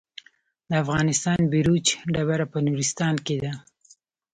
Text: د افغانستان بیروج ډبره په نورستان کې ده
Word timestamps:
د 0.69 0.71
افغانستان 0.83 1.39
بیروج 1.53 1.85
ډبره 2.13 2.45
په 2.53 2.57
نورستان 2.67 3.15
کې 3.25 3.35
ده 3.43 3.51